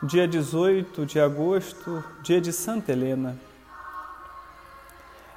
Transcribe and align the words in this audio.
dia 0.00 0.28
18 0.28 1.04
de 1.04 1.18
agosto, 1.18 2.04
dia 2.22 2.40
de 2.40 2.52
Santa 2.52 2.92
Helena. 2.92 3.36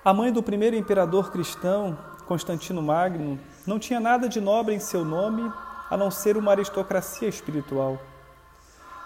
A 0.06 0.14
mãe 0.14 0.32
do 0.32 0.44
primeiro 0.44 0.76
imperador 0.76 1.32
cristão, 1.32 1.98
Constantino 2.28 2.80
Magno, 2.80 3.40
não 3.66 3.80
tinha 3.80 4.00
nada 4.00 4.30
de 4.30 4.40
nobre 4.40 4.76
em 4.76 4.80
seu 4.80 5.04
nome 5.04 5.52
a 5.90 5.98
não 5.98 6.12
ser 6.12 6.38
uma 6.38 6.52
aristocracia 6.52 7.28
espiritual. 7.28 8.00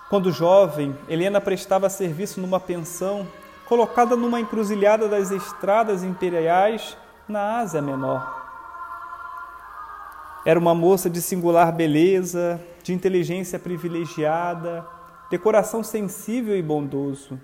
Quando 0.09 0.29
jovem, 0.29 0.93
Helena 1.07 1.39
prestava 1.39 1.89
serviço 1.89 2.41
numa 2.41 2.59
pensão 2.59 3.25
colocada 3.65 4.15
numa 4.17 4.41
encruzilhada 4.41 5.07
das 5.07 5.31
estradas 5.31 6.03
imperiais 6.03 6.97
na 7.29 7.59
Ásia 7.59 7.81
Menor. 7.81 8.43
Era 10.45 10.59
uma 10.59 10.75
moça 10.75 11.09
de 11.09 11.21
singular 11.21 11.71
beleza, 11.71 12.61
de 12.83 12.93
inteligência 12.93 13.57
privilegiada, 13.57 14.85
de 15.29 15.37
coração 15.37 15.83
sensível 15.83 16.55
e 16.55 16.61
bondoso. 16.61 17.39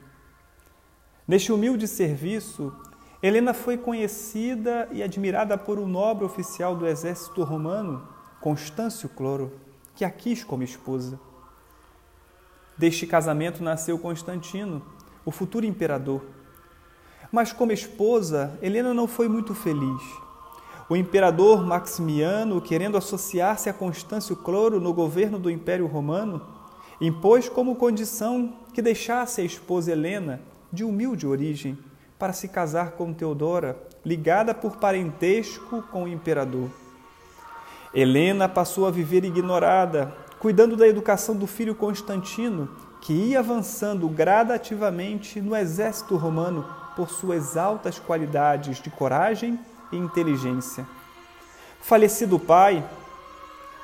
Neste 1.28 1.52
humilde 1.52 1.88
serviço, 1.88 2.74
Helena 3.22 3.54
foi 3.54 3.78
conhecida 3.78 4.88
e 4.92 5.02
admirada 5.04 5.58
por 5.58 5.80
um 5.80 5.88
nobre 5.88 6.26
oficial 6.26 6.76
do 6.76 6.88
exército 6.88 7.44
romano, 7.44 8.08
Constâncio 8.40 9.08
Cloro, 9.10 9.54
que 9.96 10.04
a 10.04 10.10
quis 10.10 10.44
como 10.44 10.64
esposa. 10.64 11.20
Deste 12.78 13.06
casamento 13.06 13.64
nasceu 13.64 14.00
Constantino, 14.00 14.82
o 15.24 15.32
futuro 15.32 15.66
imperador. 15.66 16.24
Mas 17.32 17.54
como 17.54 17.72
esposa, 17.72 18.58
Helena 18.62 18.94
não 18.94 19.08
foi 19.08 19.30
muito 19.30 19.54
feliz. 19.54 20.02
O 20.90 20.96
imperador 20.96 21.64
Maximiano, 21.66 22.60
querendo 22.60 22.98
associar-se 22.98 23.70
a 23.70 23.74
Constâncio 23.74 24.36
Cloro 24.36 24.80
no 24.80 24.94
governo 24.94 25.40
do 25.40 25.50
Império 25.50 25.88
Romano, 25.88 26.42
impôs 27.02 27.50
como 27.50 27.76
condição 27.76 28.54
que 28.72 28.82
deixasse 28.82 29.42
a 29.42 29.44
esposa 29.44 29.92
Helena, 29.92 30.40
de 30.72 30.84
humilde 30.84 31.26
origem, 31.26 31.78
para 32.20 32.32
se 32.32 32.48
casar 32.48 32.92
com 32.92 33.12
Teodora, 33.12 33.76
ligada 34.06 34.54
por 34.54 34.78
parentesco 34.78 35.82
com 35.92 36.04
o 36.04 36.08
imperador. 36.08 36.70
Helena 37.92 38.48
passou 38.48 38.86
a 38.86 38.92
viver 38.92 39.26
ignorada, 39.26 40.16
cuidando 40.40 40.78
da 40.78 40.88
educação 40.88 41.36
do 41.36 41.48
filho 41.48 41.74
Constantino, 41.74 42.70
que 43.02 43.14
ia 43.14 43.40
avançando 43.40 44.08
gradativamente 44.08 45.42
no 45.42 45.56
exército 45.56 46.16
romano 46.16 46.64
por 46.96 47.10
suas 47.10 47.58
altas 47.58 47.98
qualidades 47.98 48.80
de 48.80 48.92
coragem 48.92 49.60
e 49.92 49.98
inteligência. 49.98 50.88
Falecido 51.82 52.36
o 52.36 52.40
pai, 52.40 52.88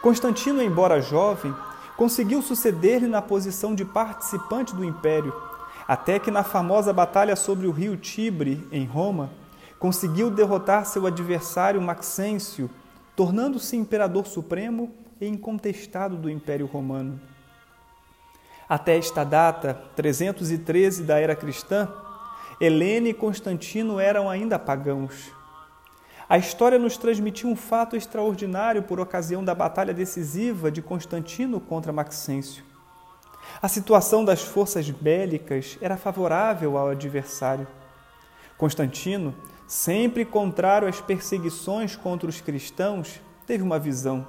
Constantino, 0.01 0.61
embora 0.61 1.01
jovem, 1.01 1.53
conseguiu 1.97 2.43
suceder-lhe 2.43 3.07
na 3.07 3.23
posição 3.23 3.73
de 3.73 3.83
participante 3.83 4.75
do 4.75 4.85
império, 4.85 5.33
até 5.87 6.19
que 6.19 6.29
na 6.29 6.43
famosa 6.43 6.93
batalha 6.93 7.35
sobre 7.35 7.65
o 7.65 7.71
rio 7.71 7.97
Tibre, 7.97 8.65
em 8.71 8.85
Roma, 8.85 9.31
conseguiu 9.79 10.29
derrotar 10.29 10.85
seu 10.85 11.07
adversário 11.07 11.81
Maxêncio, 11.81 12.69
tornando-se 13.15 13.75
imperador 13.75 14.27
supremo 14.27 14.93
e 15.19 15.27
incontestado 15.27 16.15
do 16.15 16.29
Império 16.29 16.67
Romano. 16.67 17.19
Até 18.69 18.97
esta 18.97 19.23
data, 19.23 19.81
313 19.95 21.03
da 21.03 21.17
era 21.19 21.35
cristã, 21.35 21.89
Helena 22.61 23.09
e 23.09 23.13
Constantino 23.13 23.99
eram 23.99 24.29
ainda 24.29 24.59
pagãos. 24.59 25.31
A 26.29 26.37
história 26.37 26.77
nos 26.77 26.97
transmitiu 26.97 27.49
um 27.49 27.55
fato 27.55 27.95
extraordinário 27.95 28.83
por 28.83 28.99
ocasião 28.99 29.41
da 29.41 29.55
batalha 29.55 29.93
decisiva 29.93 30.69
de 30.69 30.81
Constantino 30.81 31.61
contra 31.61 31.93
Maxêncio. 31.93 32.65
A 33.61 33.69
situação 33.69 34.25
das 34.25 34.41
forças 34.41 34.89
bélicas 34.89 35.77
era 35.79 35.95
favorável 35.95 36.77
ao 36.77 36.89
adversário. 36.89 37.65
Constantino, 38.57 39.33
sempre 39.65 40.25
contrário 40.25 40.87
às 40.87 40.99
perseguições 40.99 41.95
contra 41.95 42.27
os 42.27 42.41
cristãos, 42.41 43.21
teve 43.45 43.63
uma 43.63 43.79
visão. 43.79 44.27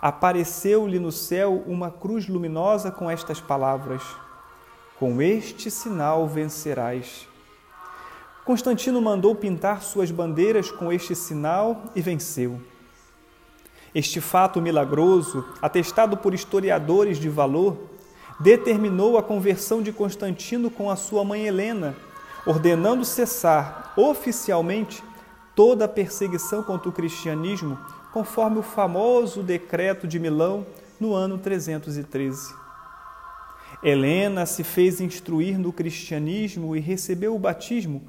Apareceu-lhe 0.00 0.98
no 0.98 1.12
céu 1.12 1.62
uma 1.66 1.90
cruz 1.90 2.26
luminosa 2.26 2.90
com 2.90 3.10
estas 3.10 3.42
palavras: 3.42 4.02
Com 4.98 5.20
este 5.20 5.70
sinal 5.70 6.26
vencerás. 6.26 7.28
Constantino 8.44 9.00
mandou 9.00 9.34
pintar 9.34 9.82
suas 9.82 10.10
bandeiras 10.10 10.70
com 10.70 10.92
este 10.92 11.14
sinal 11.14 11.84
e 11.96 12.02
venceu. 12.02 12.60
Este 13.94 14.20
fato 14.20 14.60
milagroso, 14.60 15.46
atestado 15.62 16.18
por 16.18 16.34
historiadores 16.34 17.18
de 17.18 17.30
valor, 17.30 17.78
determinou 18.38 19.16
a 19.16 19.22
conversão 19.22 19.80
de 19.80 19.92
Constantino 19.92 20.70
com 20.70 20.90
a 20.90 20.96
sua 20.96 21.24
mãe 21.24 21.46
Helena, 21.46 21.96
ordenando 22.44 23.02
cessar 23.02 23.94
oficialmente 23.96 25.02
toda 25.54 25.86
a 25.86 25.88
perseguição 25.88 26.62
contra 26.62 26.90
o 26.90 26.92
cristianismo, 26.92 27.78
conforme 28.12 28.58
o 28.58 28.62
famoso 28.62 29.42
decreto 29.42 30.06
de 30.06 30.18
Milão 30.18 30.66
no 31.00 31.14
ano 31.14 31.38
313. 31.38 32.54
Helena 33.82 34.44
se 34.44 34.62
fez 34.62 35.00
instruir 35.00 35.58
no 35.58 35.72
cristianismo 35.72 36.76
e 36.76 36.80
recebeu 36.80 37.34
o 37.34 37.38
batismo 37.38 38.02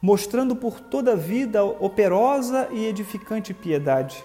mostrando 0.00 0.54
por 0.54 0.80
toda 0.80 1.12
a 1.12 1.16
vida 1.16 1.64
operosa 1.64 2.68
e 2.70 2.86
edificante 2.86 3.52
piedade. 3.52 4.22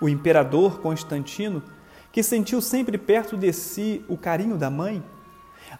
O 0.00 0.08
imperador 0.08 0.80
Constantino, 0.80 1.62
que 2.12 2.22
sentiu 2.22 2.60
sempre 2.60 2.98
perto 2.98 3.36
de 3.36 3.52
si 3.52 4.04
o 4.08 4.16
carinho 4.16 4.56
da 4.56 4.70
mãe, 4.70 5.02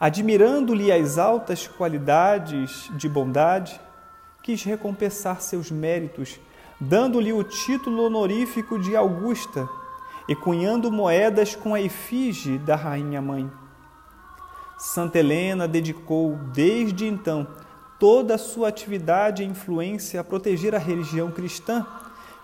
admirando-lhe 0.01 0.91
as 0.91 1.19
altas 1.19 1.67
qualidades 1.67 2.91
de 2.97 3.09
bondade, 3.09 3.81
quis 4.43 4.63
recompensar 4.65 5.41
seus 5.41 5.71
méritos, 5.71 6.41
dando-lhe 6.81 7.33
o 7.33 7.43
título 7.43 8.05
honorífico 8.05 8.79
de 8.79 8.97
Augusta 8.97 9.69
e 10.29 10.35
cunhando 10.35 10.91
moedas 10.91 11.55
com 11.55 11.75
a 11.75 11.81
efígie 11.81 12.59
da 12.59 12.77
rainha 12.77 13.21
mãe. 13.21 13.51
Santa 14.79 15.19
Helena 15.19 15.67
dedicou 15.67 16.37
desde 16.53 17.07
então 17.07 17.47
toda 17.99 18.35
a 18.35 18.39
sua 18.39 18.69
atividade 18.69 19.43
e 19.43 19.47
influência 19.47 20.21
a 20.21 20.25
proteger 20.25 20.75
a 20.75 20.79
religião 20.79 21.31
cristã, 21.31 21.87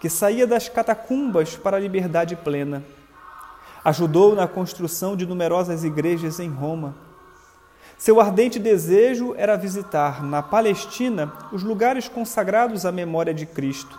que 0.01 0.09
saía 0.09 0.47
das 0.47 0.69
catacumbas 0.69 1.57
para 1.57 1.77
a 1.77 1.81
liberdade 1.81 2.35
plena. 2.37 2.83
Ajudou 3.85 4.35
na 4.35 4.47
construção 4.47 5.17
de 5.17 5.27
numerosas 5.27 5.85
igrejas 5.85 6.41
em 6.41 6.49
Roma. 6.49 6.95
Seu 7.99 8.21
ardente 8.21 8.59
desejo 8.59 9.35
era 9.37 9.57
visitar 9.57 10.25
na 10.25 10.43
Palestina 10.43 11.33
os 11.53 11.63
lugares 11.63 12.09
consagrados 12.09 12.85
à 12.85 12.91
memória 12.91 13.33
de 13.33 13.47
Cristo. 13.47 13.99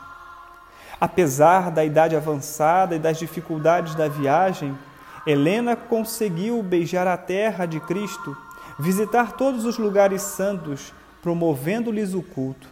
Apesar 1.00 1.72
da 1.72 1.86
idade 1.86 2.16
avançada 2.16 2.96
e 2.96 3.00
das 3.00 3.18
dificuldades 3.18 3.96
da 3.96 4.08
viagem, 4.08 4.78
Helena 5.26 5.76
conseguiu 5.76 6.62
beijar 6.62 7.08
a 7.08 7.16
terra 7.16 7.66
de 7.66 7.80
Cristo, 7.80 8.36
visitar 8.78 9.34
todos 9.34 9.66
os 9.66 9.78
lugares 9.78 10.22
santos 10.22 10.94
promovendo-lhes 11.24 12.14
o 12.14 12.22
culto. 12.22 12.68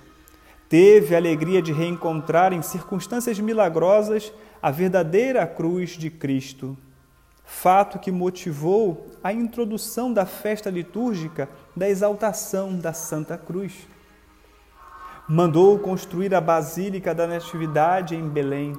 Teve 0.68 1.16
a 1.16 1.18
alegria 1.18 1.62
de 1.62 1.72
reencontrar 1.72 2.52
em 2.52 2.62
circunstâncias 2.62 3.40
milagrosas 3.40 4.32
a 4.62 4.70
verdadeira 4.70 5.48
cruz 5.48 5.92
de 5.92 6.10
Cristo. 6.10 6.78
Fato 7.46 7.98
que 7.98 8.12
motivou 8.12 9.08
a 9.24 9.32
introdução 9.32 10.12
da 10.12 10.26
festa 10.26 10.70
litúrgica 10.70 11.50
da 11.76 11.90
exaltação 11.90 12.78
da 12.78 12.92
Santa 12.92 13.38
Cruz. 13.38 13.88
Mandou 15.28 15.80
construir 15.80 16.36
a 16.36 16.42
Basílica 16.42 17.16
da 17.16 17.26
Natividade 17.26 18.16
em 18.16 18.28
Belém, 18.28 18.78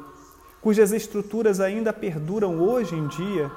cujas 0.61 0.93
estruturas 0.93 1.61
ainda 1.61 1.95
perduram 1.95 2.61
hoje 2.61 2.95
em 2.95 3.07
dia, 3.07 3.51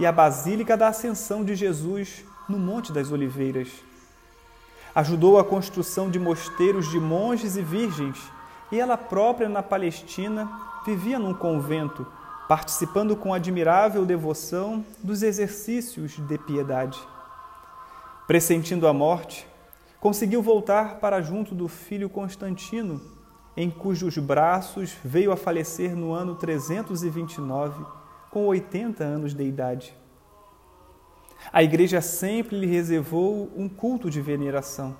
e 0.00 0.06
a 0.06 0.12
Basílica 0.12 0.78
da 0.78 0.88
Ascensão 0.88 1.44
de 1.44 1.54
Jesus 1.54 2.24
no 2.48 2.58
Monte 2.58 2.90
das 2.90 3.12
Oliveiras 3.12 3.68
Ajudou 4.94 5.38
a 5.38 5.44
construção 5.44 6.10
de 6.10 6.18
mosteiros 6.18 6.90
de 6.90 7.00
monges 7.00 7.56
e 7.56 7.62
virgens, 7.62 8.18
e 8.70 8.78
ela 8.78 8.96
própria, 8.96 9.48
na 9.48 9.62
Palestina, 9.62 10.50
vivia 10.84 11.18
num 11.18 11.32
convento, 11.32 12.06
participando 12.46 13.16
com 13.16 13.32
admirável 13.32 14.04
devoção 14.04 14.84
dos 15.02 15.22
exercícios 15.22 16.18
de 16.18 16.38
piedade. 16.38 16.98
Pressentindo 18.26 18.86
a 18.86 18.92
morte, 18.92 19.46
conseguiu 19.98 20.42
voltar 20.42 20.96
para 20.96 21.22
junto 21.22 21.54
do 21.54 21.68
filho 21.68 22.10
Constantino, 22.10 23.00
em 23.56 23.70
cujos 23.70 24.16
braços 24.18 24.96
veio 25.04 25.32
a 25.32 25.36
falecer 25.36 25.96
no 25.96 26.12
ano 26.12 26.34
329, 26.34 27.84
com 28.30 28.46
80 28.46 29.04
anos 29.04 29.34
de 29.34 29.44
idade. 29.44 30.01
A 31.50 31.62
igreja 31.62 32.00
sempre 32.00 32.58
lhe 32.58 32.66
reservou 32.66 33.50
um 33.56 33.68
culto 33.68 34.10
de 34.10 34.20
veneração. 34.20 34.96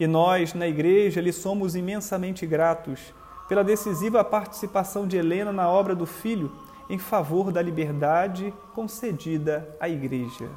E 0.00 0.06
nós, 0.06 0.54
na 0.54 0.66
igreja, 0.66 1.20
lhe 1.20 1.32
somos 1.32 1.76
imensamente 1.76 2.46
gratos 2.46 3.12
pela 3.48 3.62
decisiva 3.62 4.24
participação 4.24 5.06
de 5.06 5.16
Helena 5.16 5.52
na 5.52 5.68
obra 5.68 5.94
do 5.94 6.06
Filho 6.06 6.50
em 6.88 6.98
favor 6.98 7.52
da 7.52 7.62
liberdade 7.62 8.52
concedida 8.74 9.76
à 9.78 9.88
igreja. 9.88 10.48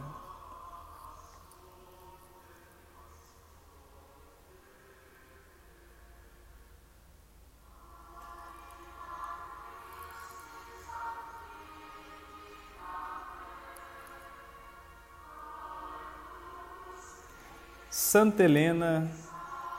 Santa 17.99 18.43
Helena, 18.43 19.09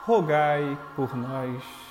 rogai 0.04 0.76
por 0.96 1.16
nós. 1.16 1.87